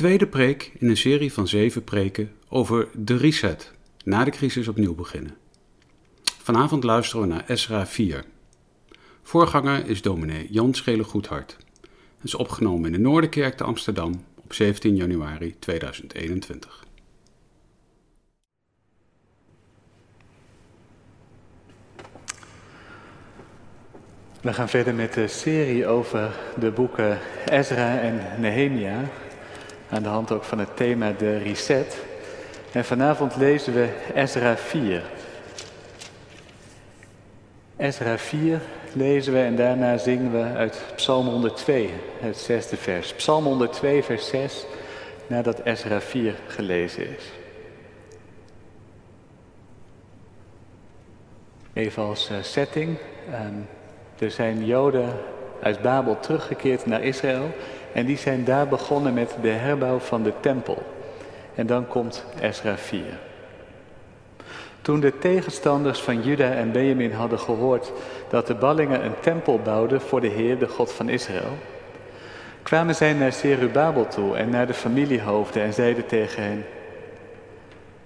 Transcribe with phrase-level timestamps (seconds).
[0.00, 3.72] tweede preek in een serie van zeven preken over de reset,
[4.04, 5.36] na de crisis opnieuw beginnen.
[6.22, 8.24] Vanavond luisteren we naar Esra 4.
[9.22, 11.56] Voorganger is dominee Jan Schele Goedhart.
[12.16, 16.84] Het is opgenomen in de Noorderkerk te Amsterdam op 17 januari 2021.
[24.40, 29.10] We gaan verder met de serie over de boeken Ezra en Nehemia.
[29.90, 31.98] Aan de hand ook van het thema de reset.
[32.72, 35.02] En vanavond lezen we Ezra 4.
[37.76, 38.60] Ezra 4
[38.92, 43.14] lezen we en daarna zingen we uit Psalm 102, het zesde vers.
[43.14, 44.64] Psalm 102, vers 6,
[45.26, 47.24] nadat Ezra 4 gelezen is.
[51.72, 52.96] Even als eh, setting.
[53.32, 53.54] Ehm,
[54.18, 55.08] er zijn Joden
[55.62, 57.54] uit Babel teruggekeerd naar Israël
[57.92, 60.82] en die zijn daar begonnen met de herbouw van de tempel.
[61.54, 63.02] En dan komt Ezra 4.
[64.82, 67.92] Toen de tegenstanders van Juda en Benjamin hadden gehoord
[68.28, 71.56] dat de ballingen een tempel bouwden voor de Heer, de God van Israël,
[72.62, 76.64] kwamen zij naar Zerubabel toe en naar de familiehoofden en zeiden tegen hen,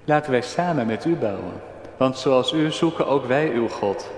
[0.05, 1.53] laten wij samen met u bouwen,
[1.97, 4.11] want zoals u zoeken ook wij uw God.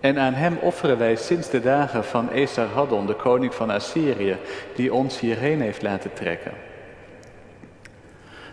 [0.00, 4.36] En aan hem offeren wij sinds de dagen van Esarhaddon, de koning van Assyrië,
[4.74, 6.52] die ons hierheen heeft laten trekken.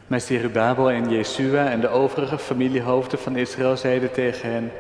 [0.08, 4.72] Maar Zerubabel en Jesua en de overige familiehoofden van Israël zeiden tegen hen,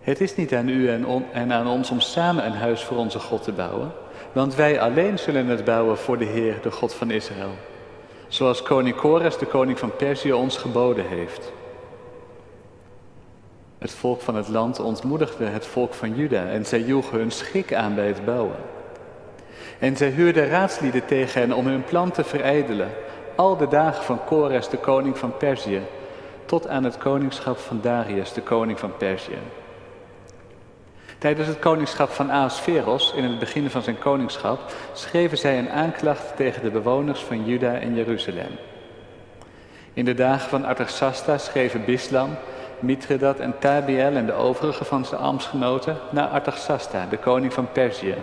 [0.00, 3.18] het is niet aan u en, en aan ons om samen een huis voor onze
[3.18, 3.92] God te bouwen,
[4.32, 7.54] want wij alleen zullen het bouwen voor de Heer, de God van Israël,
[8.28, 11.52] zoals koning Kores, de koning van Perzië, ons geboden heeft.
[13.84, 17.74] Het volk van het land ontmoedigde het volk van Juda en zij joegen hun schrik
[17.74, 18.56] aan bij het bouwen.
[19.78, 22.90] En zij huurden raadslieden tegen hen om hun plan te verijdelen,
[23.34, 25.80] al de dagen van Kores, de koning van Perzië,
[26.44, 29.38] tot aan het koningschap van Darius, de koning van Perzië.
[31.18, 34.60] Tijdens het koningschap van Ahasveros, in het begin van zijn koningschap,
[34.92, 38.58] schreven zij een aanklacht tegen de bewoners van Juda en Jeruzalem.
[39.92, 42.36] In de dagen van Artaxasta schreven Bislam,
[42.78, 48.14] Mithredat en Tabiel en de overige van zijn ambtsgenoten naar Artaxasta, de koning van Perzië.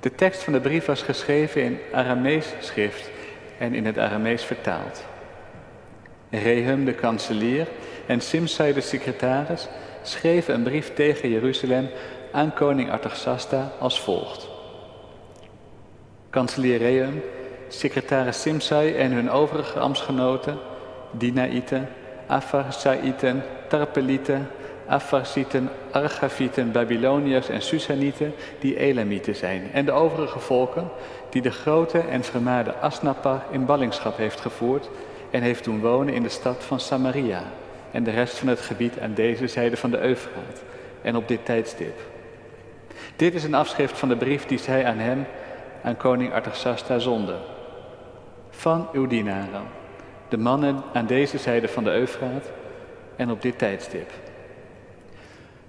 [0.00, 3.10] De tekst van de brief was geschreven in Aramees schrift
[3.58, 5.04] en in het Aramees vertaald.
[6.30, 7.68] Rehum, de kanselier,
[8.06, 9.68] en Simsai, de secretaris,
[10.02, 11.88] schreven een brief tegen Jeruzalem
[12.32, 14.48] aan koning Artaxasta als volgt.
[16.30, 17.22] Kanselier Rehum,
[17.68, 20.58] secretaris Simsai en hun overige ambtsgenoten,
[21.10, 21.88] Dinaïten,
[22.32, 24.48] Afarsaïten, Tarpelieten,
[24.86, 29.70] Afarsieten, Argavieten, Babyloniërs en Susanieten die Elamieten zijn.
[29.72, 30.88] En de overige volken
[31.30, 34.88] die de grote en vermaarde Asnapar in ballingschap heeft gevoerd
[35.30, 37.42] en heeft doen wonen in de stad van Samaria
[37.90, 40.62] en de rest van het gebied aan deze zijde van de Eufraat
[41.02, 42.00] en op dit tijdstip.
[43.16, 45.26] Dit is een afschrift van de brief die zij aan hem,
[45.82, 47.38] aan koning Artaxasta, zonden.
[48.50, 49.81] Van uw dienaren
[50.32, 52.50] de mannen aan deze zijde van de Eufraat
[53.16, 54.10] en op dit tijdstip.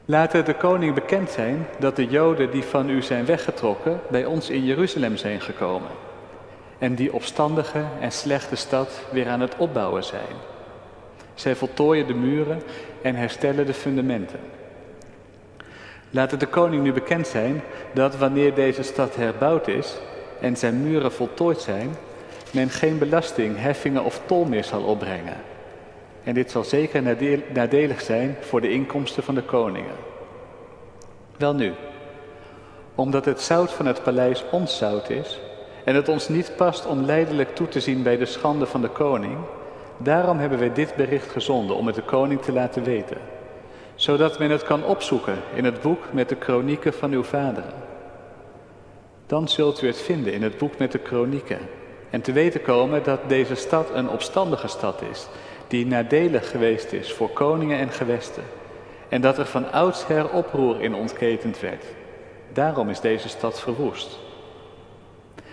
[0.06, 4.26] Laat het de koning bekend zijn dat de Joden die van u zijn weggetrokken bij
[4.26, 5.90] ons in Jeruzalem zijn gekomen
[6.80, 10.36] en die opstandige en slechte stad weer aan het opbouwen zijn.
[11.34, 12.62] Zij voltooien de muren
[13.02, 14.40] en herstellen de fundamenten.
[16.10, 17.62] Laat het de koning nu bekend zijn
[17.94, 19.98] dat wanneer deze stad herbouwd is
[20.42, 21.96] en zijn muren voltooid zijn,
[22.54, 25.38] men geen belasting, heffingen of tol meer zal opbrengen.
[26.24, 27.02] En dit zal zeker
[27.54, 29.96] nadelig zijn voor de inkomsten van de koningen.
[31.38, 31.74] Wel nu,
[32.96, 35.40] omdat het zout van het paleis ons zout is
[35.84, 38.90] en het ons niet past om leidelijk toe te zien bij de schande van de
[38.90, 39.38] koning,
[39.98, 43.18] daarom hebben wij dit bericht gezonden om het de koning te laten weten,
[43.96, 47.74] zodat men het kan opzoeken in het boek met de kronieken van uw vaderen.
[49.28, 51.60] Dan zult u het vinden in het boek met de kronieken
[52.14, 55.28] en te weten komen dat deze stad een opstandige stad is,
[55.68, 58.44] die nadelig geweest is voor koningen en gewesten.
[59.10, 61.86] En dat er van oudsher oproer in ontketend werd.
[62.52, 64.20] Daarom is deze stad verwoest.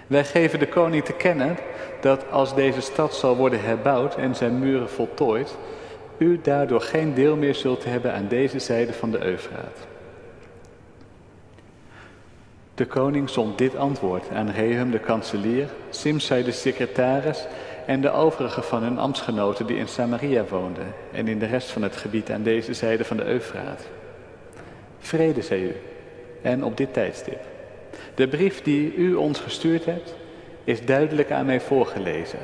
[0.06, 1.56] Wij geven de koning te kennen
[2.00, 5.56] dat als deze stad zal worden herbouwd en zijn muren voltooid,
[6.18, 9.89] u daardoor geen deel meer zult hebben aan deze zijde van de Eufraat.
[12.80, 17.46] De koning zond dit antwoord aan Rehum de kanselier, Simsai de secretaris
[17.86, 21.82] en de overige van hun ambtsgenoten die in Samaria woonden en in de rest van
[21.82, 23.86] het gebied aan deze zijde van de Eufraat.
[24.98, 25.76] Vrede, zei u,
[26.42, 27.40] en op dit tijdstip.
[28.14, 30.14] De brief die u ons gestuurd hebt,
[30.64, 32.38] is duidelijk aan mij voorgelezen.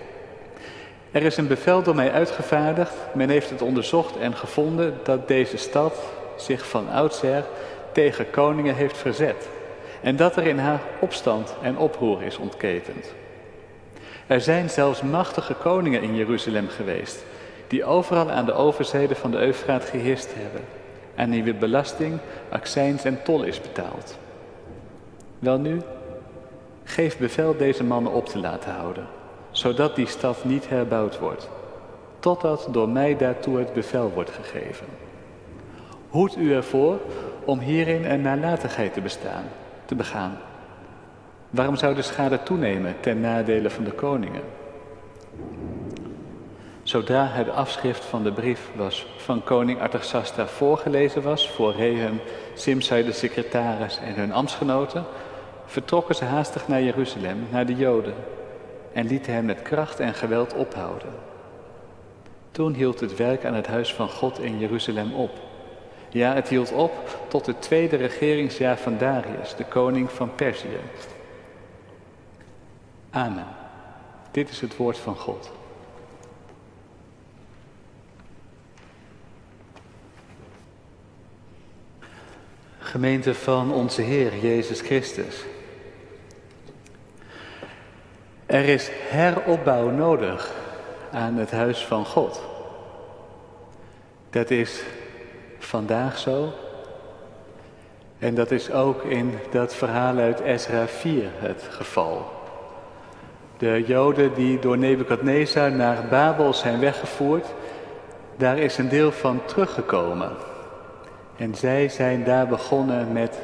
[1.11, 2.95] Er is een bevel door mij uitgevaardigd.
[3.15, 5.95] Men heeft het onderzocht en gevonden dat deze stad
[6.37, 7.45] zich van oudsher
[7.93, 9.49] tegen koningen heeft verzet.
[10.03, 13.15] En dat er in haar opstand en oproer is ontketend.
[14.27, 17.25] Er zijn zelfs machtige koningen in Jeruzalem geweest,
[17.67, 20.61] die overal aan de overzijde van de Eufraat geheerst hebben
[21.15, 24.19] en die weer belasting, accijns en tol is betaald.
[25.39, 25.81] Welnu,
[26.85, 29.07] geef bevel deze mannen op te laten houden,
[29.51, 31.49] zodat die stad niet herbouwd wordt,
[32.19, 34.87] totdat door mij daartoe het bevel wordt gegeven.
[36.09, 36.99] Hoed u ervoor
[37.45, 39.45] om hierin een nalatigheid te bestaan,
[39.87, 40.39] te begaan.
[41.51, 44.43] Waarom zou de schade toenemen ten nadele van de koningen?
[46.83, 52.21] Zodra het afschrift van de brief was van koning Artaxasta voorgelezen was voor Rehum,
[52.55, 55.05] Simsai de secretaris en hun ambtsgenoten,
[55.65, 58.15] vertrokken ze haastig naar Jeruzalem, naar de Joden,
[58.93, 61.09] en lieten hem met kracht en geweld ophouden.
[62.51, 65.46] Toen hield het werk aan het huis van God in Jeruzalem op.
[66.09, 70.81] Ja, het hield op tot het tweede regeringsjaar van Darius, de koning van Perzië.
[73.11, 73.47] Amen.
[74.31, 75.51] Dit is het woord van God.
[82.79, 85.45] Gemeente van onze Heer Jezus Christus.
[88.47, 90.55] Er is heropbouw nodig
[91.13, 92.43] aan het huis van God.
[94.31, 94.83] Dat is
[95.67, 96.53] vandaag zo.
[98.19, 102.31] En dat is ook in dat verhaal uit Ezra 4 het geval.
[103.59, 107.47] De Joden die door Nebukadnezar naar Babel zijn weggevoerd,
[108.37, 110.33] daar is een deel van teruggekomen.
[111.37, 113.39] En zij zijn daar begonnen met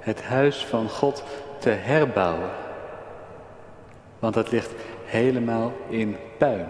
[0.00, 1.24] het huis van God
[1.58, 2.50] te herbouwen.
[4.18, 4.72] Want het ligt
[5.04, 6.68] helemaal in puin.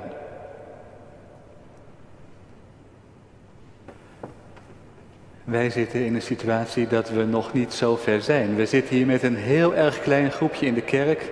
[5.50, 8.54] Wij zitten in een situatie dat we nog niet zo ver zijn.
[8.54, 11.30] We zitten hier met een heel erg klein groepje in de kerk.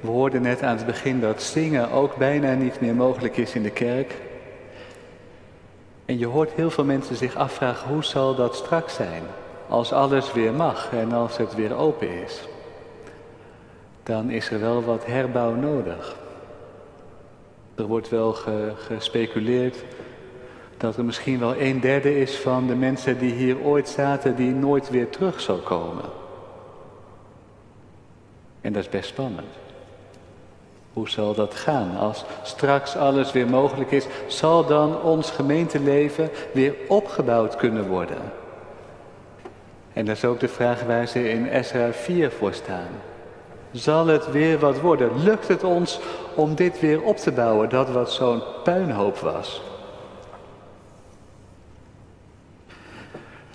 [0.00, 3.62] We hoorden net aan het begin dat zingen ook bijna niet meer mogelijk is in
[3.62, 4.14] de kerk.
[6.04, 9.22] En je hoort heel veel mensen zich afvragen, hoe zal dat straks zijn?
[9.68, 12.48] Als alles weer mag en als het weer open is.
[14.02, 16.16] Dan is er wel wat herbouw nodig.
[17.74, 18.36] Er wordt wel
[18.76, 19.76] gespeculeerd
[20.76, 24.50] dat er misschien wel een derde is van de mensen die hier ooit zaten, die
[24.50, 26.04] nooit weer terug zal komen.
[28.60, 29.46] En dat is best spannend.
[30.92, 34.06] Hoe zal dat gaan als straks alles weer mogelijk is?
[34.26, 38.18] Zal dan ons gemeenteleven weer opgebouwd kunnen worden?
[39.92, 42.88] En dat is ook de vraag waar ze in Esra 4 voor staan.
[43.70, 45.22] Zal het weer wat worden?
[45.22, 46.00] Lukt het ons
[46.34, 49.62] om dit weer op te bouwen, dat wat zo'n puinhoop was?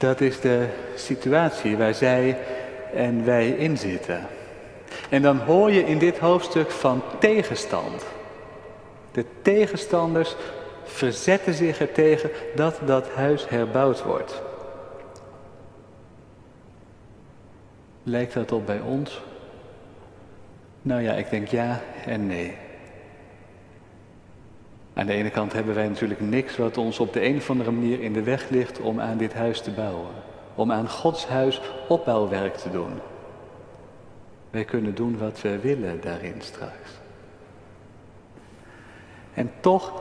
[0.02, 2.38] Dat is de situatie waar zij
[2.94, 4.28] en wij in zitten.
[5.10, 8.06] En dan hoor je in dit hoofdstuk van tegenstand.
[9.12, 10.36] De tegenstanders
[10.84, 14.42] verzetten zich er tegen dat dat huis herbouwd wordt.
[18.04, 19.22] Lijkt dat op bij ons?
[20.82, 22.58] Nou ja, ik denk ja en nee.
[24.94, 27.72] Aan de ene kant hebben wij natuurlijk niks wat ons op de een of andere
[27.72, 30.12] manier in de weg ligt om aan dit huis te bouwen.
[30.56, 32.92] Om aan Gods huis opbouwwerk te doen.
[34.50, 36.90] Wij kunnen doen wat we willen daarin straks.
[39.34, 39.94] En toch,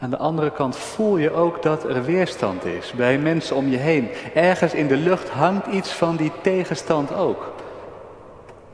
[0.00, 3.76] aan de andere kant voel je ook dat er weerstand is bij mensen om je
[3.76, 4.08] heen.
[4.34, 7.52] Ergens in de lucht hangt iets van die tegenstand ook.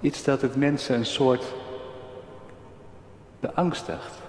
[0.01, 1.45] Iets dat het mensen een soort
[3.41, 4.20] beangstigt.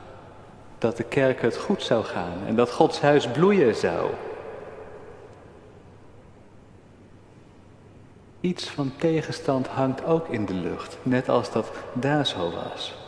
[0.82, 4.10] Dat de kerk het goed zou gaan en dat Gods huis bloeien zou.
[8.40, 13.01] Iets van tegenstand hangt ook in de lucht, net als dat daar zo was.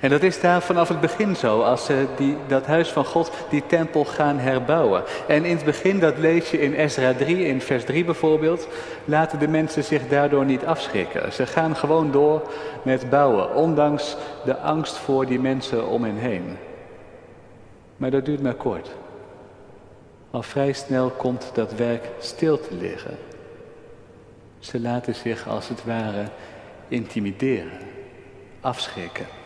[0.00, 3.30] En dat is daar vanaf het begin zo, als ze die, dat huis van God,
[3.50, 5.02] die tempel gaan herbouwen.
[5.28, 8.68] En in het begin, dat lees je in Ezra 3, in vers 3 bijvoorbeeld,
[9.04, 11.32] laten de mensen zich daardoor niet afschrikken.
[11.32, 12.42] Ze gaan gewoon door
[12.82, 16.56] met bouwen, ondanks de angst voor die mensen om hen heen.
[17.96, 18.90] Maar dat duurt maar kort.
[20.30, 23.16] Al vrij snel komt dat werk stil te liggen.
[24.58, 26.24] Ze laten zich als het ware
[26.88, 27.78] intimideren,
[28.60, 29.39] afschrikken.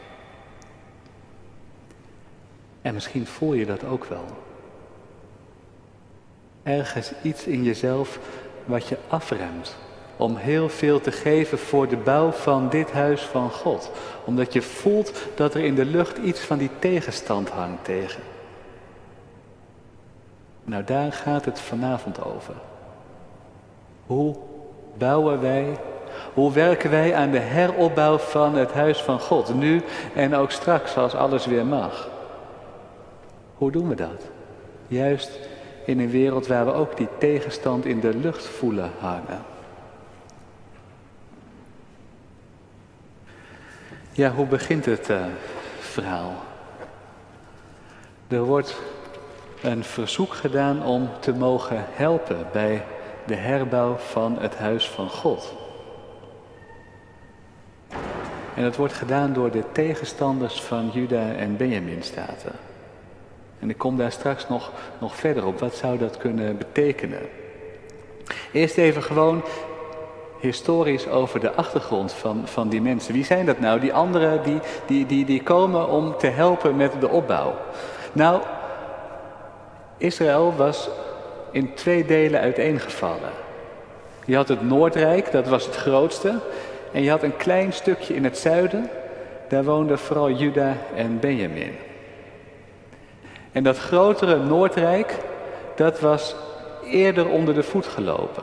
[2.85, 4.25] En misschien voel je dat ook wel.
[6.63, 8.19] Ergens iets in jezelf
[8.65, 9.77] wat je afremt
[10.17, 13.91] om heel veel te geven voor de bouw van dit huis van God.
[14.25, 18.23] Omdat je voelt dat er in de lucht iets van die tegenstand hangt tegen.
[20.65, 22.55] Nou, daar gaat het vanavond over.
[24.07, 24.37] Hoe
[24.99, 25.77] bouwen wij,
[26.35, 29.83] hoe werken wij aan de heropbouw van het huis van God, nu
[30.15, 32.13] en ook straks als alles weer mag?
[33.65, 34.23] Hoe doen we dat?
[34.87, 35.39] Juist
[35.87, 39.43] in een wereld waar we ook die tegenstand in de lucht voelen hangen.
[44.13, 45.25] Ja, hoe begint het uh,
[45.79, 46.33] verhaal?
[48.29, 48.81] Er wordt
[49.63, 52.85] een verzoek gedaan om te mogen helpen bij
[53.27, 55.55] de herbouw van het huis van God.
[58.55, 62.53] En dat wordt gedaan door de tegenstanders van Juda en Benjamin staten.
[63.65, 65.59] En ik kom daar straks nog, nog verder op.
[65.59, 67.21] Wat zou dat kunnen betekenen?
[68.53, 69.45] Eerst even gewoon
[70.41, 73.15] historisch over de achtergrond van, van die mensen.
[73.15, 73.81] Wie zijn dat nou?
[73.81, 77.55] Die anderen die, die, die, die komen om te helpen met de opbouw.
[78.13, 78.43] Nou,
[79.97, 80.89] Israël was
[81.51, 83.31] in twee delen uiteengevallen.
[84.25, 86.41] Je had het Noordrijk, dat was het grootste.
[86.93, 88.91] En je had een klein stukje in het zuiden.
[89.49, 91.77] Daar woonden vooral Juda en Benjamin.
[93.55, 95.19] En dat grotere Noordrijk,
[95.77, 96.37] dat was
[96.85, 98.43] eerder onder de voet gelopen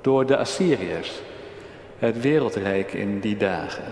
[0.00, 1.20] door de Assyriërs,
[1.98, 3.84] het wereldrijk in die dagen.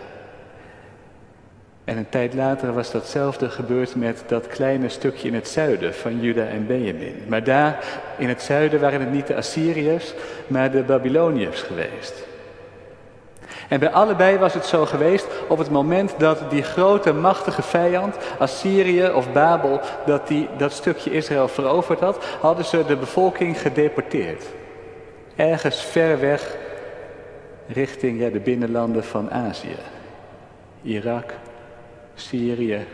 [1.84, 6.20] En een tijd later was datzelfde gebeurd met dat kleine stukje in het zuiden van
[6.20, 7.14] Juda en Benjamin.
[7.28, 7.84] Maar daar
[8.18, 10.14] in het zuiden waren het niet de Assyriërs,
[10.46, 12.26] maar de Babyloniërs geweest.
[13.68, 18.16] En bij allebei was het zo geweest op het moment dat die grote machtige vijand,
[18.38, 24.44] Assyrië of Babel, dat die dat stukje Israël veroverd had, hadden ze de bevolking gedeporteerd.
[25.36, 26.56] Ergens ver weg
[27.66, 29.76] richting ja, de binnenlanden van Azië.
[30.82, 31.34] Irak,
[32.14, 32.86] Syrië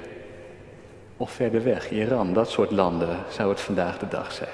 [1.17, 4.51] of verder weg, Iran, dat soort landen zou het vandaag de dag zijn.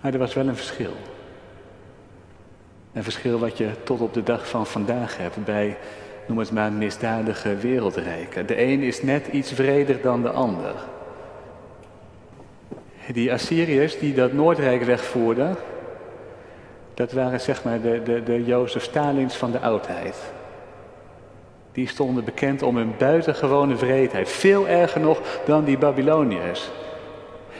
[0.00, 0.92] Maar er was wel een verschil.
[2.94, 5.76] Een verschil wat je tot op de dag van vandaag hebt bij,
[6.26, 8.46] noem het maar, misdadige wereldrijken.
[8.46, 10.74] De een is net iets vreder dan de ander.
[13.12, 15.56] Die Assyriërs die dat Noordrijk wegvoerden,
[16.94, 20.16] dat waren zeg maar de, de, de Jozef Stalins van de oudheid.
[21.72, 24.28] Die stonden bekend om hun buitengewone vreedheid.
[24.28, 26.70] Veel erger nog dan die Babyloniërs.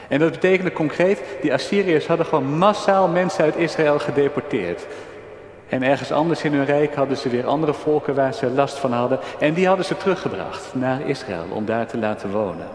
[0.07, 4.85] En dat betekende concreet, die Assyriërs hadden gewoon massaal mensen uit Israël gedeporteerd.
[5.69, 8.91] En ergens anders in hun rijk hadden ze weer andere volken waar ze last van
[8.91, 9.19] hadden.
[9.39, 12.67] En die hadden ze teruggebracht naar Israël om daar te laten wonen.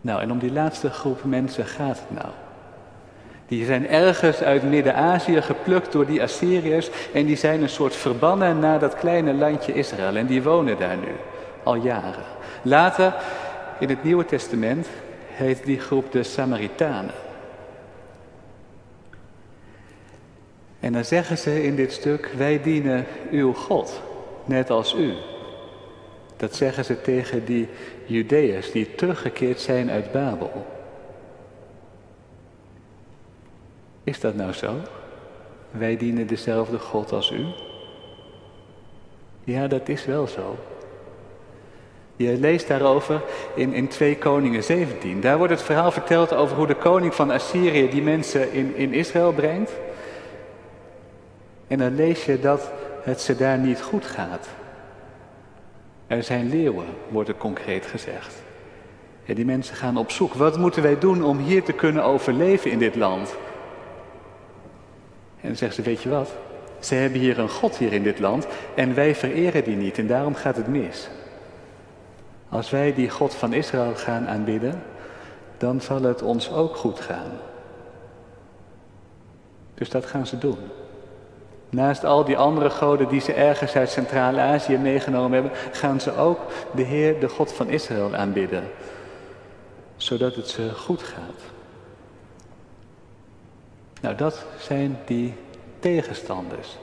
[0.00, 2.32] Nou, en om die laatste groep mensen gaat het nou.
[3.46, 8.58] Die zijn ergens uit Midden-Azië geplukt door die Assyriërs en die zijn een soort verbannen
[8.58, 11.12] naar dat kleine landje Israël en die wonen daar nu
[11.62, 12.24] al jaren.
[12.62, 13.14] Later,
[13.78, 14.88] in het Nieuwe Testament,
[15.26, 17.23] heet die groep de Samaritanen.
[20.84, 24.02] En dan zeggen ze in dit stuk, wij dienen uw God,
[24.44, 25.12] net als u.
[26.36, 27.68] Dat zeggen ze tegen die
[28.04, 30.66] Judeërs die teruggekeerd zijn uit Babel.
[34.02, 34.74] Is dat nou zo?
[35.70, 37.44] Wij dienen dezelfde God als u?
[39.44, 40.56] Ja, dat is wel zo.
[42.16, 43.22] Je leest daarover
[43.54, 45.20] in, in 2 Koningen 17.
[45.20, 48.92] Daar wordt het verhaal verteld over hoe de koning van Assyrië die mensen in, in
[48.92, 49.72] Israël brengt.
[51.74, 52.70] En dan lees je dat
[53.02, 54.48] het ze daar niet goed gaat.
[56.06, 58.34] Er zijn leeuwen, wordt er concreet gezegd.
[59.26, 60.34] En die mensen gaan op zoek.
[60.34, 63.36] Wat moeten wij doen om hier te kunnen overleven in dit land?
[65.40, 66.32] En dan zeggen ze, weet je wat?
[66.78, 70.06] Ze hebben hier een God hier in dit land en wij vereren die niet en
[70.06, 71.08] daarom gaat het mis.
[72.48, 74.82] Als wij die God van Israël gaan aanbidden,
[75.58, 77.32] dan zal het ons ook goed gaan.
[79.74, 80.58] Dus dat gaan ze doen.
[81.74, 86.40] Naast al die andere goden die ze ergens uit Centraal-Azië meegenomen hebben, gaan ze ook
[86.74, 88.64] de Heer, de God van Israël aanbidden.
[89.96, 91.40] Zodat het ze goed gaat.
[94.00, 95.34] Nou, dat zijn die
[95.78, 96.78] tegenstanders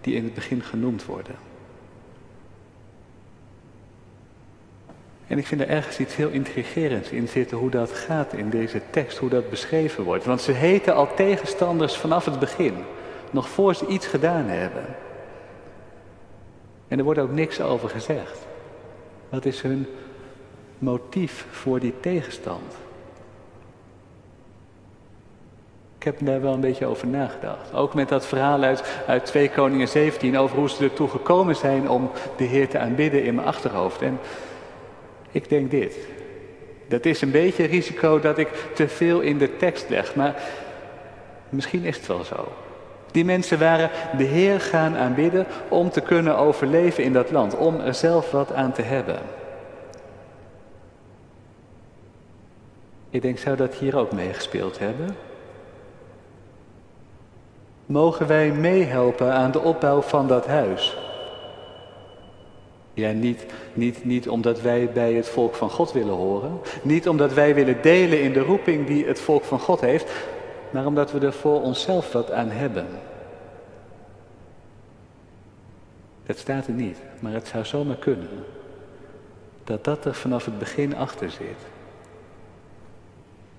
[0.00, 1.34] die in het begin genoemd worden.
[5.26, 8.82] En ik vind er ergens iets heel intrigerends in zitten hoe dat gaat in deze
[8.90, 10.24] tekst, hoe dat beschreven wordt.
[10.24, 12.74] Want ze heten al tegenstanders vanaf het begin
[13.32, 14.84] nog voor ze iets gedaan hebben.
[16.88, 18.38] En er wordt ook niks over gezegd.
[19.28, 19.86] Wat is hun
[20.78, 22.74] motief voor die tegenstand?
[25.98, 27.74] Ik heb daar wel een beetje over nagedacht.
[27.74, 31.88] Ook met dat verhaal uit, uit 2 Koningen 17 over hoe ze ertoe gekomen zijn
[31.88, 34.02] om de Heer te aanbidden in mijn achterhoofd.
[34.02, 34.18] En
[35.30, 35.96] ik denk dit.
[36.88, 40.42] Dat is een beetje risico dat ik te veel in de tekst leg, maar
[41.48, 42.48] misschien is het wel zo.
[43.12, 47.80] Die mensen waren de Heer gaan aanbidden om te kunnen overleven in dat land, om
[47.80, 49.18] er zelf wat aan te hebben.
[53.10, 55.16] Ik denk, zou dat hier ook meegespeeld hebben?
[57.86, 60.96] Mogen wij meehelpen aan de opbouw van dat huis?
[62.94, 66.60] Ja, niet, niet, niet omdat wij bij het volk van God willen horen.
[66.82, 70.10] Niet omdat wij willen delen in de roeping die het volk van God heeft.
[70.72, 72.86] Maar omdat we er voor onszelf wat aan hebben.
[76.22, 78.28] Het staat er niet, maar het zou zomaar kunnen.
[79.64, 81.58] Dat dat er vanaf het begin achter zit.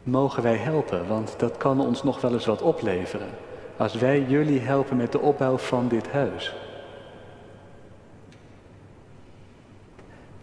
[0.03, 3.29] Mogen wij helpen, want dat kan ons nog wel eens wat opleveren.
[3.77, 6.55] Als wij jullie helpen met de opbouw van dit huis.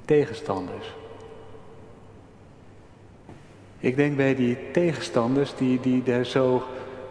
[0.05, 1.00] Tegenstanders.
[3.81, 6.63] Ik denk bij die tegenstanders die, die daar zo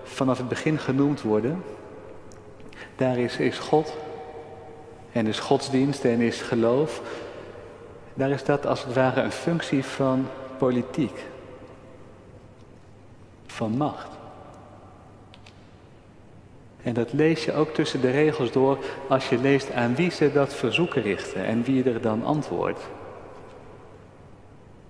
[0.04, 1.64] vanaf het begin genoemd worden.
[2.96, 3.98] Daar is, is God
[5.12, 7.02] en is godsdienst en is geloof.
[8.14, 11.26] Daar is dat als het ware een functie van politiek.
[13.48, 14.18] Van macht.
[16.84, 18.78] En dat lees je ook tussen de regels door
[19.08, 22.80] als je leest aan wie ze dat verzoeken richten en wie er dan antwoordt.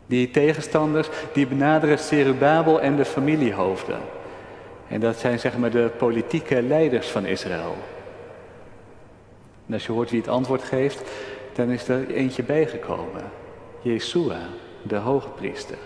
[0.09, 3.99] Die tegenstanders die benaderen Serubabel en de familiehoofden.
[4.87, 7.75] En dat zijn zeg maar de politieke leiders van Israël.
[9.67, 11.01] En als je hoort wie het antwoord geeft,
[11.53, 13.23] dan is er eentje bijgekomen.
[13.81, 14.39] Jeshua,
[14.81, 15.77] de hoge priester.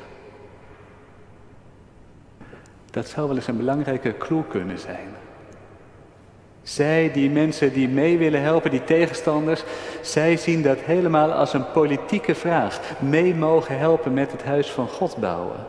[2.92, 5.08] Dat zou wel eens een belangrijke clue kunnen zijn.
[6.64, 9.64] Zij, die mensen die mee willen helpen, die tegenstanders,
[10.02, 12.80] zij zien dat helemaal als een politieke vraag.
[13.00, 15.66] Mee mogen helpen met het huis van God bouwen.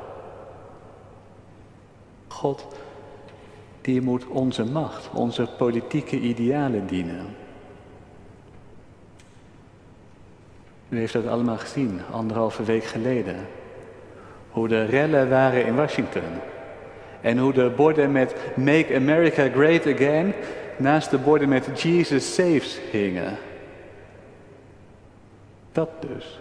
[2.29, 2.67] God,
[3.81, 7.27] die moet onze macht, onze politieke idealen dienen.
[10.89, 13.37] U heeft dat allemaal gezien, anderhalve week geleden.
[14.51, 16.23] Hoe de rellen waren in Washington.
[17.21, 20.35] En hoe de borden met Make America Great Again
[20.77, 23.37] naast de borden met Jesus Saves hingen.
[25.73, 26.41] Dat dus.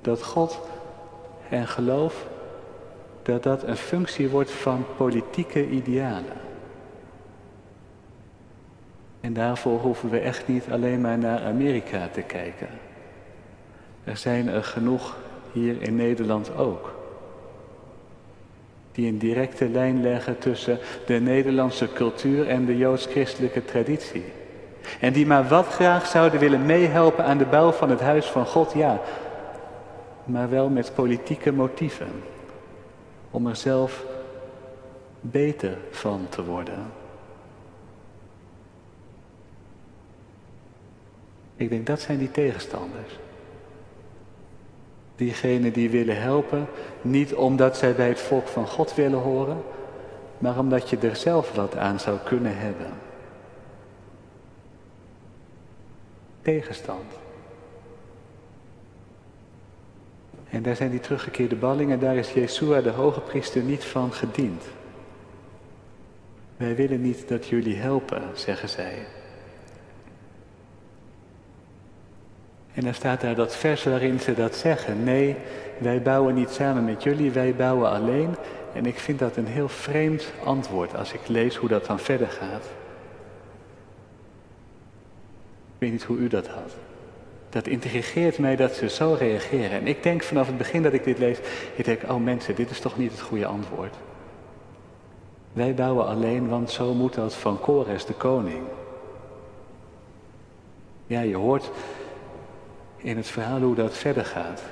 [0.00, 0.60] Dat God
[1.48, 2.26] en geloof,
[3.22, 6.44] dat dat een functie wordt van politieke idealen.
[9.20, 12.68] En daarvoor hoeven we echt niet alleen maar naar Amerika te kijken.
[14.04, 15.16] Er zijn er genoeg
[15.52, 16.95] hier in Nederland ook
[18.96, 24.24] die een directe lijn leggen tussen de Nederlandse cultuur en de joods-christelijke traditie.
[25.00, 28.46] En die maar wat graag zouden willen meehelpen aan de bouw van het huis van
[28.46, 29.00] God, ja,
[30.24, 32.10] maar wel met politieke motieven.
[33.30, 34.04] Om er zelf
[35.20, 36.92] beter van te worden.
[41.56, 43.18] Ik denk dat zijn die tegenstanders.
[45.16, 46.66] Diegenen die willen helpen,
[47.02, 49.62] niet omdat zij bij het volk van God willen horen,
[50.38, 52.90] maar omdat je er zelf wat aan zou kunnen hebben.
[56.42, 57.12] Tegenstand.
[60.50, 64.64] En daar zijn die teruggekeerde ballingen, daar is Jeshua de hoge priester niet van gediend.
[66.56, 69.06] Wij willen niet dat jullie helpen, zeggen zij.
[72.76, 75.04] En dan staat daar dat vers waarin ze dat zeggen.
[75.04, 75.36] Nee,
[75.78, 78.36] wij bouwen niet samen met jullie, wij bouwen alleen.
[78.72, 82.28] En ik vind dat een heel vreemd antwoord als ik lees hoe dat dan verder
[82.28, 82.64] gaat.
[85.74, 86.74] Ik weet niet hoe u dat had.
[87.48, 89.70] Dat intrigeert mij dat ze zo reageren.
[89.70, 91.38] En ik denk vanaf het begin dat ik dit lees,
[91.74, 93.94] ik denk, oh mensen, dit is toch niet het goede antwoord.
[95.52, 98.62] Wij bouwen alleen, want zo moet dat van Kores de koning.
[101.06, 101.70] Ja, je hoort
[102.96, 104.62] in het verhaal hoe dat verder gaat.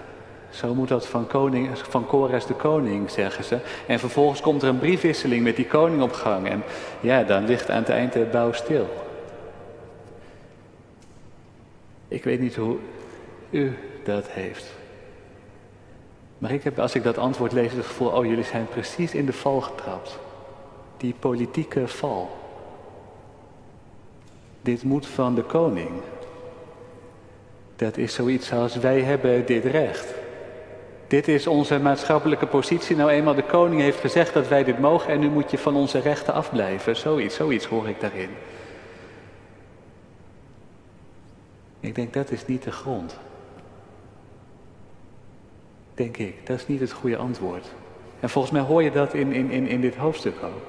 [0.50, 2.06] Zo moet dat van, koning, van
[2.46, 3.58] de koning, zeggen ze.
[3.86, 6.48] En vervolgens komt er een briefwisseling met die koning op gang.
[6.48, 6.62] En
[7.00, 8.88] ja, dan ligt aan het eind de bouw stil.
[12.08, 12.76] Ik weet niet hoe
[13.50, 14.72] u dat heeft.
[16.38, 19.26] Maar ik heb, als ik dat antwoord lees, het gevoel, oh jullie zijn precies in
[19.26, 20.18] de val getrapt.
[20.96, 22.30] Die politieke val.
[24.62, 25.90] Dit moet van de koning.
[27.76, 30.14] Dat is zoiets als wij hebben dit recht.
[31.06, 32.96] Dit is onze maatschappelijke positie.
[32.96, 35.76] Nou eenmaal de koning heeft gezegd dat wij dit mogen en nu moet je van
[35.76, 36.96] onze rechten afblijven.
[36.96, 38.30] Zoiets, zoiets hoor ik daarin.
[41.80, 43.18] Ik denk dat is niet de grond.
[45.94, 47.66] Denk ik, dat is niet het goede antwoord.
[48.20, 50.66] En volgens mij hoor je dat in, in, in, dit hoofdstuk ook.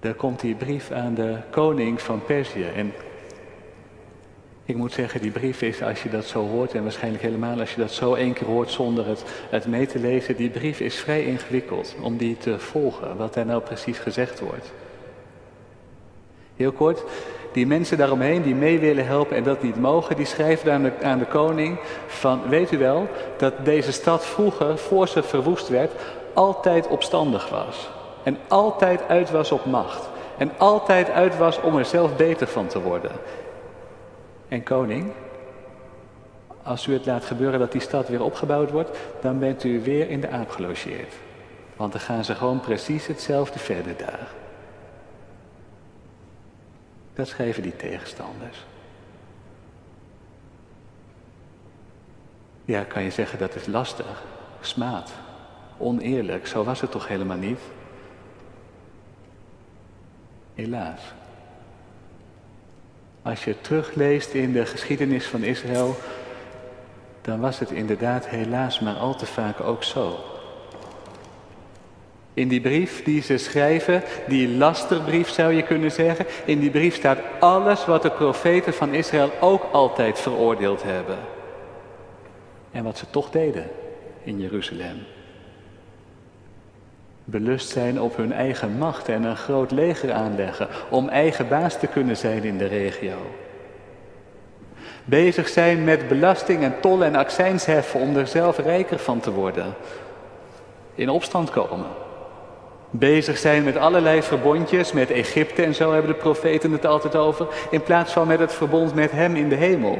[0.00, 2.64] Daar komt die brief aan de koning van Perzië.
[2.64, 2.92] En
[4.66, 7.74] ik moet zeggen, die brief is, als je dat zo hoort, en waarschijnlijk helemaal als
[7.74, 10.96] je dat zo één keer hoort zonder het, het mee te lezen, die brief is
[10.96, 14.72] vrij ingewikkeld om die te volgen, wat daar nou precies gezegd wordt.
[16.56, 17.02] Heel kort,
[17.52, 20.92] die mensen daaromheen die mee willen helpen en dat niet mogen, die schrijven aan de,
[21.02, 25.92] aan de koning van, weet u wel, dat deze stad vroeger, voor ze verwoest werd,
[26.34, 27.88] altijd opstandig was.
[28.22, 30.08] En altijd uit was op macht.
[30.38, 33.10] En altijd uit was om er zelf beter van te worden.
[34.48, 35.12] En koning,
[36.62, 40.10] als u het laat gebeuren dat die stad weer opgebouwd wordt, dan bent u weer
[40.10, 41.14] in de aap gelogeerd.
[41.76, 44.28] Want dan gaan ze gewoon precies hetzelfde verder daar.
[47.14, 48.64] Dat schrijven die tegenstanders.
[52.64, 54.22] Ja, kan je zeggen dat is lastig,
[54.60, 55.12] smaad,
[55.76, 56.46] oneerlijk.
[56.46, 57.60] Zo was het toch helemaal niet?
[60.54, 61.00] Helaas.
[63.26, 65.96] Als je terugleest in de geschiedenis van Israël,
[67.22, 70.18] dan was het inderdaad helaas maar al te vaak ook zo.
[72.34, 76.94] In die brief die ze schrijven, die lasterbrief zou je kunnen zeggen, in die brief
[76.94, 81.18] staat alles wat de profeten van Israël ook altijd veroordeeld hebben.
[82.72, 83.70] En wat ze toch deden
[84.22, 85.15] in Jeruzalem.
[87.28, 91.86] Belust zijn op hun eigen macht en een groot leger aanleggen om eigen baas te
[91.86, 93.16] kunnen zijn in de regio.
[95.04, 99.30] Bezig zijn met belasting en tollen en accijns heffen om er zelf rijker van te
[99.30, 99.74] worden.
[100.94, 101.86] In opstand komen.
[102.90, 107.46] Bezig zijn met allerlei verbondjes, met Egypte en zo hebben de profeten het altijd over,
[107.70, 109.98] in plaats van met het verbond met Hem in de hemel.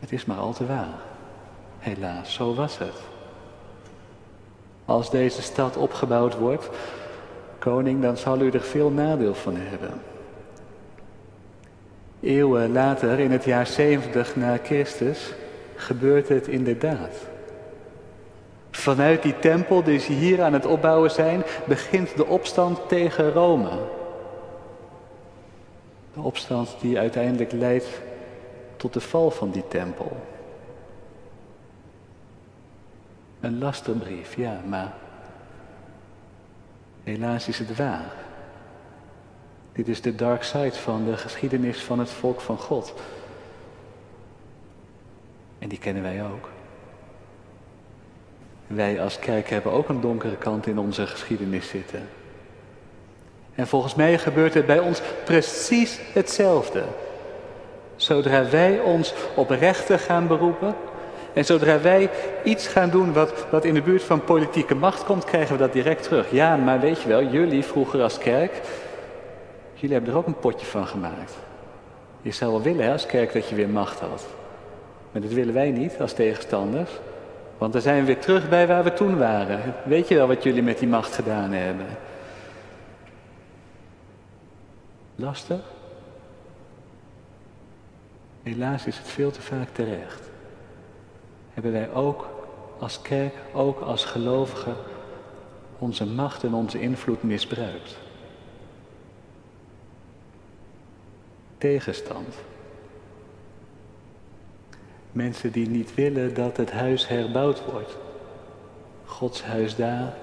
[0.00, 0.98] Het is maar al te waar.
[1.78, 3.11] Helaas, zo was het.
[4.84, 6.68] Als deze stad opgebouwd wordt,
[7.58, 10.00] koning, dan zal u er veel nadeel van hebben.
[12.20, 15.32] Eeuwen later, in het jaar 70 na Christus,
[15.74, 17.14] gebeurt het inderdaad.
[18.70, 23.70] Vanuit die tempel die ze hier aan het opbouwen zijn, begint de opstand tegen Rome.
[26.14, 27.86] De opstand die uiteindelijk leidt
[28.76, 30.16] tot de val van die tempel.
[33.42, 34.92] Een lasterbrief, ja, maar
[37.02, 38.12] helaas is het waar.
[39.72, 42.94] Dit is de dark side van de geschiedenis van het volk van God.
[45.58, 46.48] En die kennen wij ook.
[48.66, 52.08] Wij als kerk hebben ook een donkere kant in onze geschiedenis zitten.
[53.54, 56.84] En volgens mij gebeurt het bij ons precies hetzelfde.
[57.96, 60.74] Zodra wij ons op rechten gaan beroepen,
[61.32, 62.10] en zodra wij
[62.44, 65.72] iets gaan doen wat, wat in de buurt van politieke macht komt, krijgen we dat
[65.72, 66.30] direct terug.
[66.30, 68.60] Ja, maar weet je wel, jullie vroeger als kerk,
[69.74, 71.32] jullie hebben er ook een potje van gemaakt.
[72.22, 74.26] Je zou wel willen hè, als kerk dat je weer macht had.
[75.12, 76.90] Maar dat willen wij niet als tegenstanders.
[77.58, 79.74] Want dan zijn we weer terug bij waar we toen waren.
[79.84, 81.86] Weet je wel wat jullie met die macht gedaan hebben?
[85.16, 85.60] Lastig?
[88.42, 90.31] Helaas is het veel te vaak terecht
[91.54, 92.28] hebben wij ook
[92.78, 94.74] als kerk, ook als gelovigen,
[95.78, 97.98] onze macht en onze invloed misbruikt.
[101.58, 102.34] Tegenstand.
[105.12, 107.96] Mensen die niet willen dat het huis herbouwd wordt.
[109.04, 110.14] Gods huis daar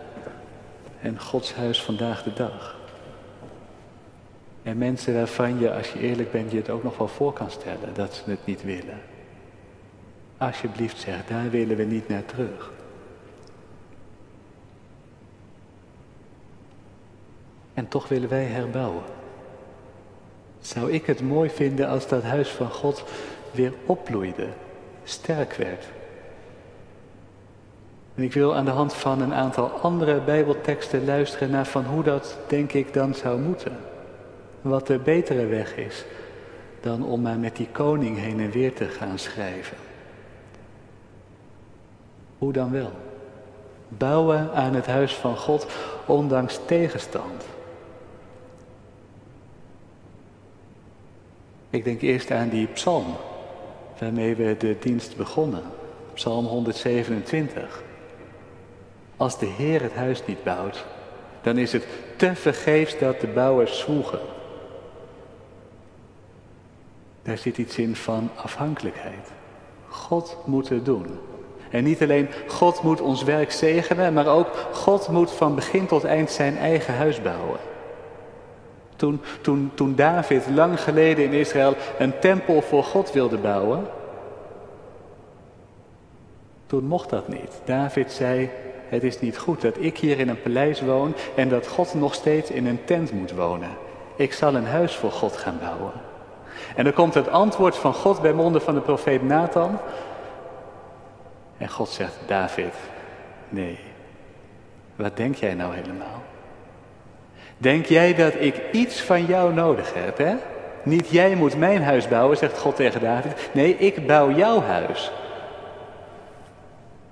[1.01, 2.77] en Gods huis vandaag de dag.
[4.63, 7.51] En mensen waarvan je, als je eerlijk bent, je het ook nog wel voor kan
[7.51, 8.99] stellen dat ze het niet willen.
[10.39, 12.71] Alsjeblieft zeg, daar willen we niet naar terug.
[17.73, 19.04] En toch willen wij herbouwen.
[20.60, 23.04] Zou ik het mooi vinden als dat huis van God
[23.52, 24.47] weer opbloeide,
[25.04, 25.86] sterk werd.
[28.15, 32.04] En ik wil aan de hand van een aantal andere Bijbelteksten luisteren naar van hoe
[32.04, 33.78] dat, denk ik, dan zou moeten.
[34.62, 36.06] Wat de betere weg is
[36.82, 39.88] dan om maar met die koning heen en weer te gaan schrijven.
[42.39, 42.91] Hoe dan wel?
[43.88, 45.67] Bouwen aan het huis van God
[46.06, 47.45] ondanks tegenstand.
[51.69, 53.06] Ik denk eerst aan die psalm
[53.99, 55.63] waarmee we de dienst begonnen.
[56.13, 57.84] Psalm 127.
[59.17, 60.86] Als de Heer het huis niet bouwt,
[61.41, 64.19] dan is het te vergeefs dat de bouwers zwoegen.
[67.21, 69.32] Daar zit iets in van afhankelijkheid.
[69.88, 71.08] God moet het doen.
[71.69, 76.03] En niet alleen God moet ons werk zegenen, maar ook God moet van begin tot
[76.03, 77.60] eind zijn eigen huis bouwen.
[78.95, 83.88] Toen, toen, toen David lang geleden in Israël een tempel voor God wilde bouwen,
[86.65, 87.62] toen mocht dat niet.
[87.65, 88.49] David zei,
[88.89, 92.13] het is niet goed dat ik hier in een paleis woon en dat God nog
[92.13, 93.69] steeds in een tent moet wonen.
[94.15, 95.91] Ik zal een huis voor God gaan bouwen.
[96.75, 99.79] En dan komt het antwoord van God bij monden van de profeet Nathan.
[101.60, 102.74] En God zegt, David,
[103.50, 103.80] nee,
[104.95, 106.24] wat denk jij nou helemaal?
[107.58, 110.36] Denk jij dat ik iets van jou nodig heb, hè?
[110.84, 113.50] Niet jij moet mijn huis bouwen, zegt God tegen David.
[113.52, 115.12] Nee, ik bouw jouw huis.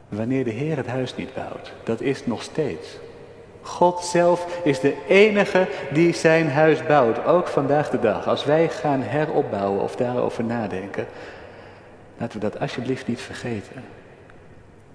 [0.10, 2.98] Wanneer de Heer het huis niet bouwt, dat is nog steeds.
[3.62, 8.28] God zelf is de enige die zijn huis bouwt, ook vandaag de dag.
[8.28, 11.08] Als wij gaan heropbouwen of daarover nadenken,
[12.18, 13.97] laten we dat alsjeblieft niet vergeten.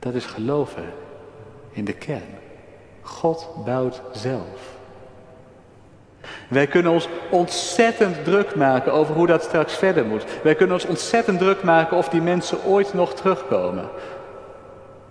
[0.03, 0.85] Dat is geloven
[1.71, 2.38] in de kern.
[3.03, 4.77] God bouwt zelf.
[6.49, 10.25] Wij kunnen ons ontzettend druk maken over hoe dat straks verder moet.
[10.43, 13.88] Wij kunnen ons ontzettend druk maken of die mensen ooit nog terugkomen.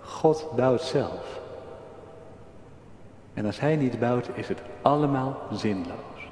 [0.00, 1.40] God bouwt zelf.
[3.34, 6.30] En als Hij niet bouwt, is het allemaal zinloos.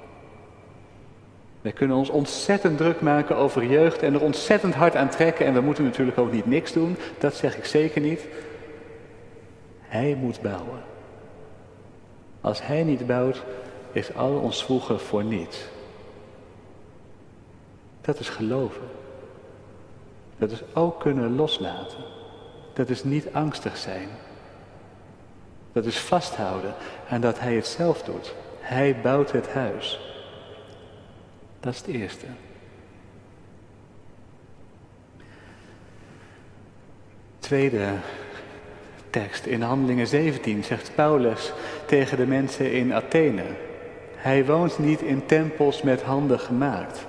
[1.61, 5.47] Wij kunnen ons ontzettend druk maken over jeugd en er ontzettend hard aan trekken.
[5.47, 8.21] En we moeten natuurlijk ook niet niks doen, dat zeg ik zeker niet.
[9.91, 10.83] Hij moet bouwen.
[12.41, 13.43] Als Hij niet bouwt,
[13.93, 15.65] is al ons vroeger voor niets.
[18.01, 18.83] Dat is geloven.
[20.39, 22.05] Dat is ook kunnen loslaten.
[22.73, 24.09] Dat is niet angstig zijn.
[25.73, 26.75] Dat is vasthouden
[27.09, 28.35] aan dat Hij het zelf doet.
[28.61, 30.01] Hij bouwt het huis.
[31.61, 32.27] Dat is het eerste.
[37.39, 37.95] Tweede
[39.11, 41.53] tekst in Handelingen 17 zegt Paulus
[41.87, 43.43] tegen de mensen in Athene.
[44.15, 47.07] Hij woont niet in tempels met handen gemaakt.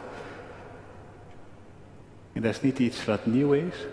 [2.33, 3.87] En dat is niet iets wat nieuw is.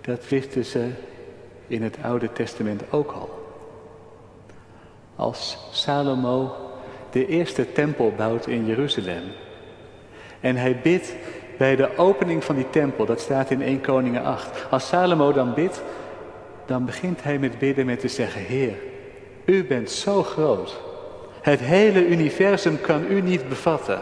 [0.00, 0.90] Dat wisten ze
[1.66, 3.56] in het Oude Testament ook al.
[5.16, 6.54] Als Salomo
[7.10, 9.22] de eerste tempel bouwt in Jeruzalem.
[10.40, 11.14] En hij bidt
[11.58, 14.66] bij de opening van die tempel, dat staat in 1 Koningen 8.
[14.70, 15.82] Als Salomo dan bidt,
[16.68, 18.74] dan begint hij met bidden met te zeggen, Heer,
[19.44, 20.80] u bent zo groot.
[21.40, 24.00] Het hele universum kan u niet bevatten.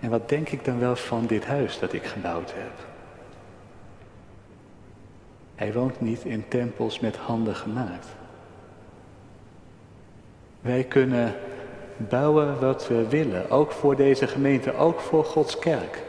[0.00, 2.72] En wat denk ik dan wel van dit huis dat ik gebouwd heb?
[5.54, 8.06] Hij woont niet in tempels met handen gemaakt.
[10.60, 11.34] Wij kunnen
[11.96, 16.02] bouwen wat we willen, ook voor deze gemeente, ook voor Gods kerk.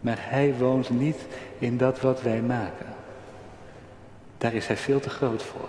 [0.00, 1.26] Maar Hij woont niet
[1.58, 2.93] in dat wat wij maken.
[4.44, 5.68] Daar is Hij veel te groot voor.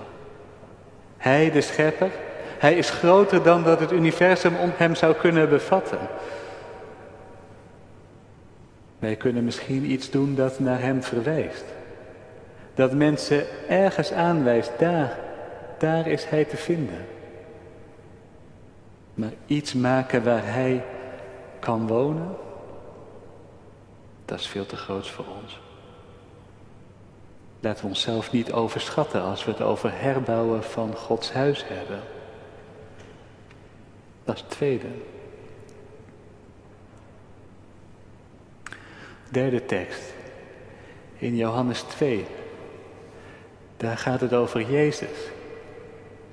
[1.17, 2.11] Hij, de schepper,
[2.59, 5.99] Hij is groter dan dat het universum om Hem zou kunnen bevatten.
[8.99, 11.63] Wij kunnen misschien iets doen dat naar Hem verwijst.
[12.73, 15.17] Dat mensen ergens aanwijst, daar,
[15.77, 17.05] daar is Hij te vinden.
[19.13, 20.83] Maar iets maken waar Hij
[21.59, 22.35] kan wonen,
[24.25, 25.64] dat is veel te groot voor ons.
[27.65, 31.99] Laten we onszelf niet overschatten als we het over herbouwen van Gods huis hebben.
[34.23, 34.88] Dat is het tweede.
[39.30, 40.13] Derde tekst.
[41.17, 42.25] In Johannes 2.
[43.78, 45.17] Daar gaat het over Jezus.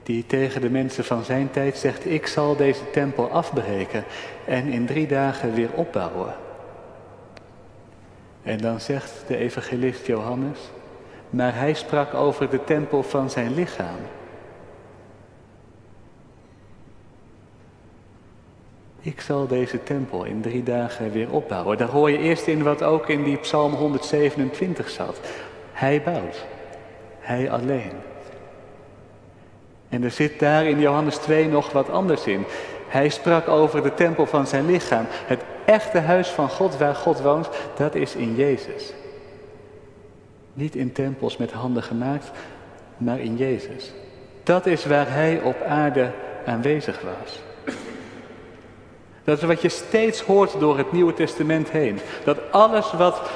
[0.03, 4.05] Die tegen de mensen van zijn tijd zegt, ik zal deze tempel afbreken
[4.47, 6.35] en in drie dagen weer opbouwen.
[8.43, 10.59] En dan zegt de evangelist Johannes,
[11.33, 13.97] maar hij sprak over de tempel van zijn lichaam.
[19.01, 21.79] Ik zal deze tempel in drie dagen weer opbouwen.
[21.79, 25.21] Daar hoor je eerst in wat ook in die Psalm 127 zat.
[25.73, 26.45] Hij bouwt.
[27.19, 27.93] Hij alleen.
[29.89, 32.45] En er zit daar in Johannes 2 nog wat anders in.
[32.89, 35.07] Hij sprak over de tempel van zijn lichaam.
[35.09, 38.93] Het echte huis van God waar God woont, dat is in Jezus.
[40.55, 42.31] Niet in tempels met handen gemaakt,
[42.97, 43.93] maar in Jezus.
[44.43, 46.11] Dat is waar hij op aarde
[46.47, 47.41] aanwezig was.
[49.25, 51.99] Dat is wat je steeds hoort door het Nieuwe Testament heen.
[52.25, 53.31] Dat alles wat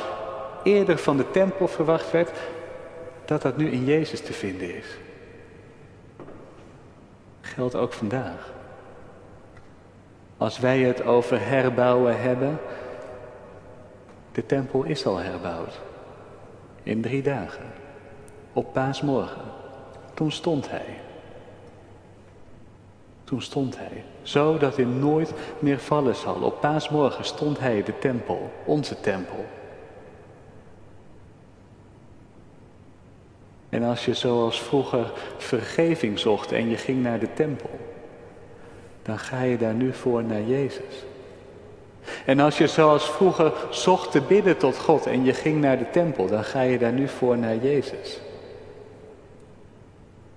[0.63, 2.31] eerder van de tempel verwacht werd,
[3.25, 4.87] dat dat nu in Jezus te vinden is.
[7.41, 8.53] Geldt ook vandaag.
[10.37, 12.59] Als wij het over herbouwen hebben,
[14.33, 15.81] de tempel is al herbouwd.
[16.87, 17.65] In drie dagen.
[18.53, 19.43] Op paasmorgen.
[20.15, 21.01] Toen stond hij.
[23.25, 24.05] Toen stond hij.
[24.23, 26.35] Zodat hij nooit meer vallen zal.
[26.35, 28.53] Op paasmorgen stond hij de tempel.
[28.65, 29.45] Onze tempel.
[33.69, 37.79] En als je zoals vroeger vergeving zocht en je ging naar de tempel,
[39.03, 41.05] dan ga je daar nu voor naar Jezus.
[42.25, 45.91] En als je zoals vroeger zocht te bidden tot God en je ging naar de
[45.91, 48.21] tempel, dan ga je daar nu voor naar Jezus.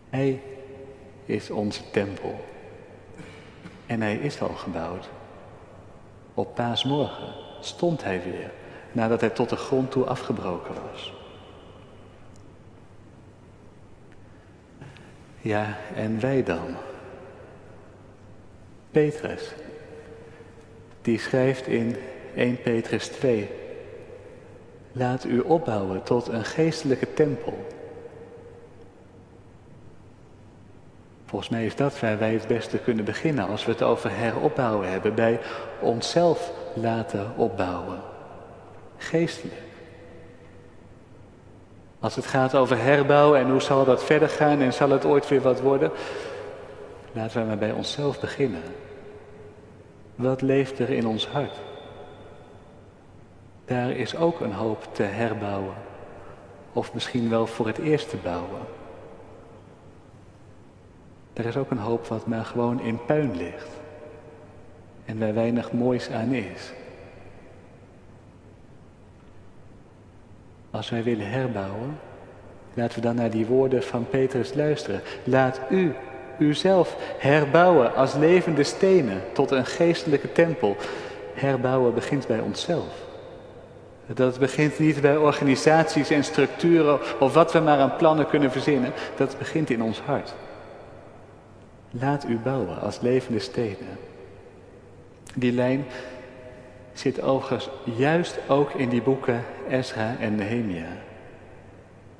[0.09, 0.41] Hij
[1.25, 2.45] is onze tempel.
[3.85, 5.09] En hij is al gebouwd.
[6.33, 8.51] Op paasmorgen stond hij weer,
[8.91, 11.13] nadat hij tot de grond toe afgebroken was.
[15.41, 16.75] Ja, en wij dan?
[18.91, 19.53] Petrus,
[21.01, 21.95] die schrijft in
[22.35, 23.49] 1 Petrus 2,
[24.91, 27.67] laat u opbouwen tot een geestelijke tempel.
[31.25, 34.89] Volgens mij is dat waar wij het beste kunnen beginnen als we het over heropbouwen
[34.91, 35.39] hebben, bij
[35.79, 38.01] onszelf laten opbouwen.
[38.97, 39.61] Geestelijk.
[41.99, 45.27] Als het gaat over herbouwen en hoe zal dat verder gaan en zal het ooit
[45.27, 45.91] weer wat worden,
[47.11, 48.61] laten we maar bij onszelf beginnen.
[50.19, 51.59] Wat leeft er in ons hart?
[53.65, 55.73] Daar is ook een hoop te herbouwen.
[56.73, 58.61] Of misschien wel voor het eerst te bouwen.
[61.33, 63.69] Er is ook een hoop wat maar gewoon in puin ligt.
[65.05, 66.71] En waar weinig moois aan is.
[70.71, 71.99] Als wij willen herbouwen,
[72.73, 75.01] laten we dan naar die woorden van Petrus luisteren.
[75.23, 75.95] Laat u
[76.39, 80.75] uzelf herbouwen als levende stenen tot een geestelijke tempel.
[81.33, 83.07] Herbouwen begint bij onszelf.
[84.05, 88.93] Dat begint niet bij organisaties en structuren of wat we maar aan plannen kunnen verzinnen.
[89.15, 90.33] Dat begint in ons hart.
[91.91, 93.97] Laat u bouwen als levende stenen.
[95.35, 95.85] Die lijn
[96.93, 100.87] zit overigens juist ook in die boeken Ezra en Nehemia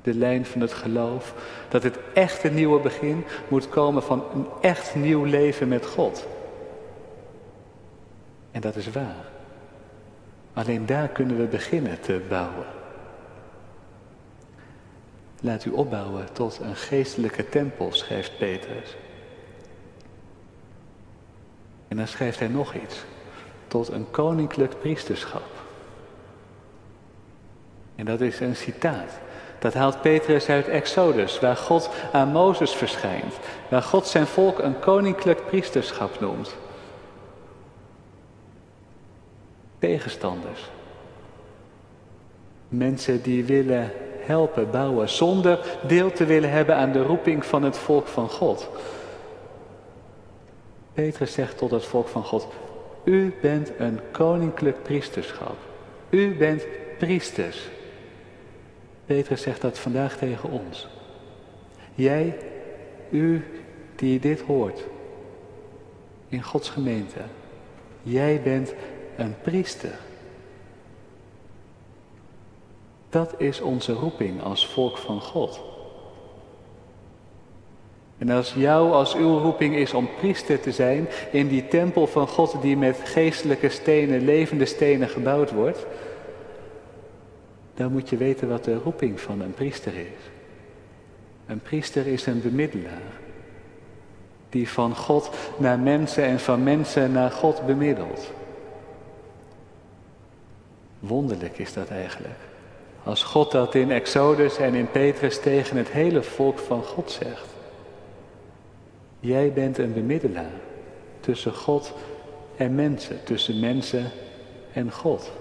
[0.02, 1.34] de lijn van het geloof,
[1.68, 6.26] dat het echte nieuwe begin moet komen van een echt nieuw leven met God.
[8.50, 9.28] En dat is waar.
[10.52, 12.66] Alleen daar kunnen we beginnen te bouwen.
[15.40, 18.96] Laat u opbouwen tot een geestelijke tempel, schrijft Petrus.
[21.88, 23.04] En dan schrijft hij nog iets.
[23.66, 25.48] Tot een koninklijk priesterschap.
[27.96, 29.18] En dat is een citaat
[29.60, 33.34] dat haalt Petrus uit Exodus, waar God aan Mozes verschijnt,
[33.68, 36.56] waar God zijn volk een koninklijk priesterschap noemt.
[39.78, 40.70] Tegenstanders.
[42.68, 47.78] Mensen die willen helpen bouwen zonder deel te willen hebben aan de roeping van het
[47.78, 48.68] volk van God.
[50.92, 52.46] Petrus zegt tot het volk van God,
[53.04, 55.56] u bent een koninklijk priesterschap.
[56.10, 56.66] U bent
[56.98, 57.68] priesters.
[59.10, 60.88] Petrus zegt dat vandaag tegen ons.
[61.94, 62.38] Jij,
[63.10, 63.44] u
[63.96, 64.84] die dit hoort,
[66.28, 67.18] in Gods gemeente,
[68.02, 68.74] jij bent
[69.16, 69.98] een priester.
[73.08, 75.60] Dat is onze roeping als volk van God.
[78.18, 82.28] En als jou, als uw roeping is om priester te zijn in die tempel van
[82.28, 85.86] God die met geestelijke stenen, levende stenen gebouwd wordt,
[87.80, 90.30] dan moet je weten wat de roeping van een priester is.
[91.46, 93.12] Een priester is een bemiddelaar.
[94.48, 98.32] Die van God naar mensen en van mensen naar God bemiddelt.
[100.98, 102.38] Wonderlijk is dat eigenlijk.
[103.04, 107.46] Als God dat in Exodus en in Petrus tegen het hele volk van God zegt.
[109.20, 110.60] Jij bent een bemiddelaar
[111.20, 111.92] tussen God
[112.56, 114.10] en mensen, tussen mensen
[114.72, 115.39] en God.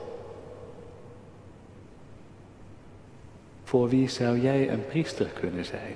[3.70, 5.96] Voor wie zou jij een priester kunnen zijn?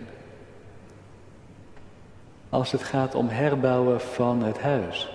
[2.49, 5.11] Als het gaat om herbouwen van het huis.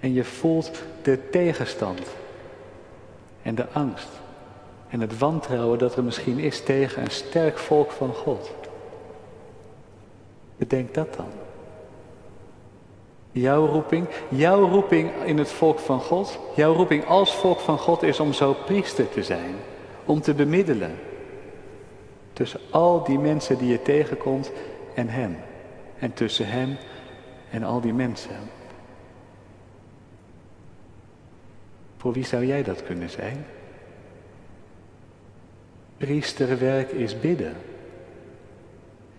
[0.00, 2.00] En je voelt de tegenstand
[3.42, 4.08] en de angst
[4.88, 8.50] en het wantrouwen dat er misschien is tegen een sterk volk van God.
[10.56, 11.30] Bedenk dat dan.
[13.32, 18.02] Jouw roeping, jouw roeping in het volk van God, jouw roeping als volk van God
[18.02, 19.54] is om zo priester te zijn
[20.04, 20.98] om te bemiddelen
[22.40, 24.50] tussen al die mensen die je tegenkomt
[24.94, 25.36] en Hem.
[25.98, 26.76] En tussen Hem
[27.50, 28.36] en al die mensen.
[31.96, 33.46] Voor wie zou jij dat kunnen zijn?
[35.96, 37.56] Priesterwerk is bidden.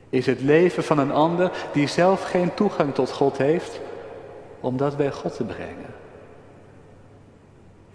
[0.09, 3.79] Is het leven van een ander die zelf geen toegang tot God heeft,
[4.59, 5.93] om dat bij God te brengen.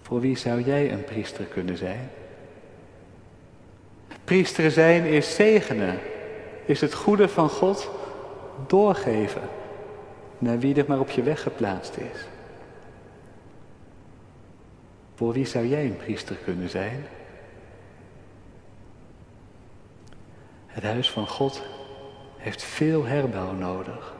[0.02, 2.10] Voor wie zou jij een priester kunnen zijn?
[4.26, 5.98] Priester zijn is zegenen,
[6.64, 7.90] is het goede van God
[8.66, 9.42] doorgeven
[10.38, 12.26] naar wie er maar op je weg geplaatst is.
[15.14, 17.06] Voor wie zou jij een priester kunnen zijn?
[20.66, 21.62] Het huis van God
[22.36, 24.14] heeft veel herbouw nodig.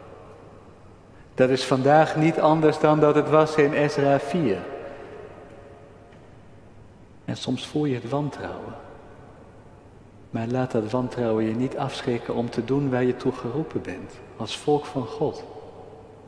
[1.35, 4.59] Dat is vandaag niet anders dan dat het was in Ezra 4.
[7.25, 8.86] En soms voel je het wantrouwen.
[10.37, 14.13] Maar laat dat wantrouwen je niet afschrikken om te doen waar je toe geroepen bent.
[14.37, 15.45] Als volk van God.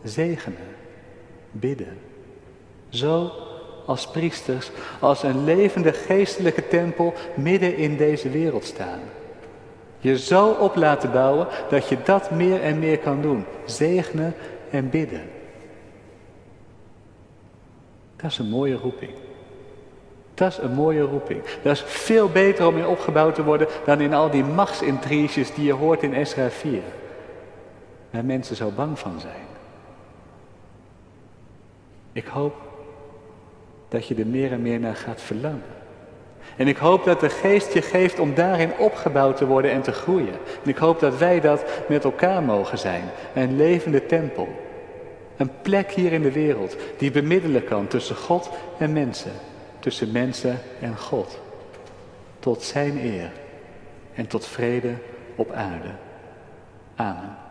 [0.03, 0.67] Zegenen.
[1.51, 1.99] Bidden.
[2.89, 3.31] Zo
[3.87, 9.01] als priesters, als een levende geestelijke tempel midden in deze wereld staan.
[9.99, 13.45] Je zo op laten bouwen dat je dat meer en meer kan doen.
[13.65, 14.35] Zegenen
[14.71, 15.31] en bidden.
[18.17, 19.13] Dat is een mooie roeping.
[20.39, 21.43] Dat is een mooie roeping.
[21.63, 25.65] Dat is veel beter om in opgebouwd te worden dan in al die machtsintriges die
[25.65, 26.81] je hoort in Esra 4.
[28.11, 29.47] Waar mensen zo bang van zijn.
[32.13, 32.55] Ik hoop
[33.89, 35.77] dat je er meer en meer naar gaat verlangen.
[36.57, 39.93] En ik hoop dat de geest je geeft om daarin opgebouwd te worden en te
[39.93, 40.35] groeien.
[40.63, 43.05] En ik hoop dat wij dat met elkaar mogen zijn.
[43.35, 44.49] Een levende tempel.
[45.37, 49.33] Een plek hier in de wereld die bemiddelen kan tussen God en mensen
[49.79, 51.41] tussen mensen en God,
[52.39, 53.33] tot Zijn eer
[54.15, 54.95] en tot vrede
[55.37, 55.91] op aarde.
[56.95, 57.48] Amen.